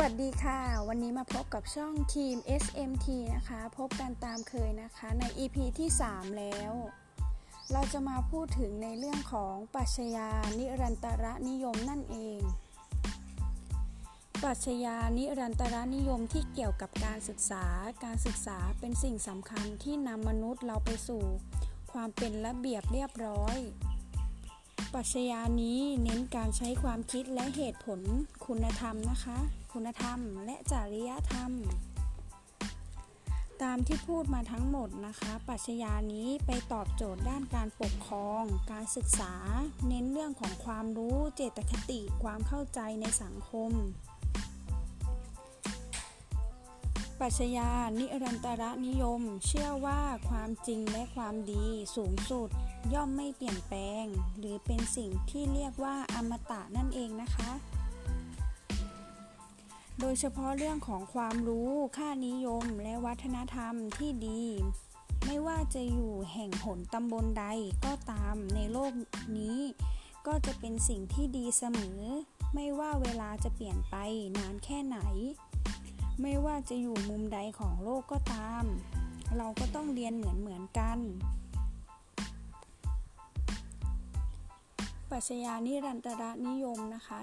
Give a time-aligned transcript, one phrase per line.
[0.00, 6.72] วัสดีค่ะ วันนี้มาพบกับช่องทีม SMT นะคะ พบกันตามเคยนะคะใน EP ที่ 3 แล้ว
[7.72, 10.28] เราจะมาพูดถึงในเรื่องของปรัชญา
[10.58, 12.40] นิรันตรนิยมนั่นเอง
[14.42, 17.64] ปรัชญานิรันตรนิยมที่เกี่ยวกับการศึกษา
[18.04, 21.22] การศึกษาเป็นสิ่งสำคัญที่นำมนุษย์เราไปสู่
[21.92, 23.58] ความเป็นระเบียบเรียบร้อย
[24.94, 28.00] ปรัชญานี้เน้นการใช้ความคิดและเหตุผล
[28.46, 29.38] คุณธรรมนะคะ
[29.72, 31.52] คุณธรรมและจริยธรรม
[33.62, 39.34] ตามที่พูดมาทั้งหมดนะคะ ปรัชญานี้ไปตอบโจทย์ด้านการปกครอง การศึกษา
[39.88, 43.70] เน้นเรื่องของความรู้เจตคติความเข้าใจในสังคม
[47.20, 52.48] ปรัชญานิรันตรนิยม เชื่อว่าความจริงและความดีสูงสุด
[52.94, 54.04] ย่อมไม่เปลี่ยนแปลง
[54.38, 57.50] หรือเป็นสิ่งที่เรียกว่าอมตะนั่นเองนะคะ
[60.04, 64.42] โดยเฉพาะเรื่องของความรู้ ค่านิยม และวัฒนธรรมที่ดี
[65.26, 67.46] ไม่ว่าจะอยู่แห่งหนตำบลใด
[67.84, 68.92] ก็ตามในโลก
[69.38, 69.58] นี้
[70.26, 72.00] ก็จะเป็นสิ่งที่ดีเสมอ
[72.54, 73.96] ไม่ว่าเวลาจะเปลี่ยนไป
[74.38, 74.98] นานแค่ไหน
[76.22, 78.64] ไม่ว่าจะอยู่มุมใดของโลกก็ตาม
[79.36, 80.98] เราก็ต้องเรียนเหมือนเหมือนกัน
[85.10, 87.20] ปัชญานิรันตรนิยมนะคะ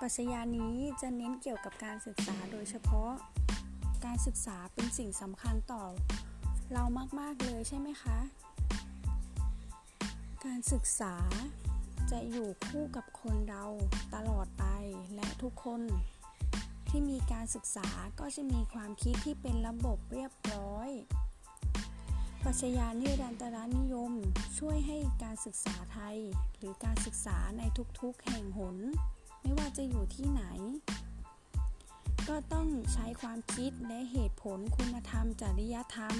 [0.00, 3.12] ปัชญานี้จะเน้นเกี่ยวกับการศึกษาโดยเฉพาะ
[4.04, 5.84] การศึกษาเป็นสิ่งสำคัญต่อ
[6.72, 6.84] เรา
[7.20, 8.18] มาก ๆ เลยใช่ไหมคะ
[10.44, 11.14] การศึกษา
[12.10, 13.64] จะอยู่คู่กับคนเรา
[14.14, 14.64] ตลอดไป
[15.14, 15.82] และทุกคน
[16.88, 17.88] ที่มีการศึกษา
[18.20, 20.90] ก็จะมีความคิดที่เป็นระบบเรียบร้อย
[22.44, 24.12] ปัชญานิรันตรนิยม
[24.58, 26.18] ช่วยให้การศึกษาไทย
[26.56, 27.62] หรือการศึกษาใน
[28.00, 28.76] ทุกๆแห่งหน
[29.40, 30.42] ไม่ว่าจะอยู่ที่ไหน
[32.28, 36.16] ก็ต้องใช้ความคิดและเหตุผลคุณธรรม จริยธรรม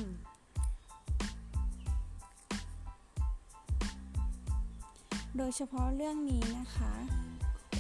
[5.36, 6.92] โดยเฉพาะเรื่องนี้นะคะ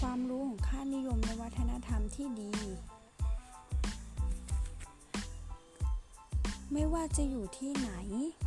[0.00, 2.52] ความรู้ของค่านิยมและวัฒนธรรมที่ดี
[6.72, 7.90] ไม่ว่าจะอยู่ที่ไหน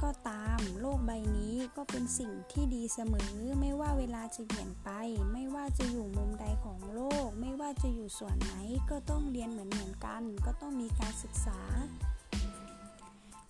[0.04, 4.90] ก็ตามโลกใบนี้ก็เป็นสิ่งที่ดีเสมอ ไม่ว่าเวลาจะเปลี่ยนไป
[5.34, 8.54] ไม่ว่าจะอยู่มุมใดของโลก ไม่ว่าจะอยู่ส่วนไหน
[8.90, 11.60] ก็ต้องเรียนเหมือนเหมือนกัน ก็ต้องมีการศึกษา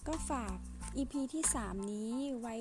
[0.07, 0.55] ก็ฝาก
[0.97, 2.55] EP ที่ 3 นี้ไว้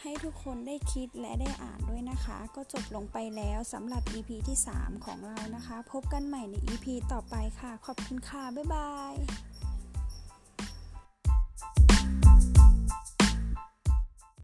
[0.00, 9.14] ให้ทุกคนได้คิดและได้อ่านด้วยนะคะ ก็จบลงไปแล้วสำหรับ EP ที่ 3 ของเรานะคะ พบกันใหม่ใน EP ต่อไปค่ะ ขอบคุณค่ะ บ๊ายบาย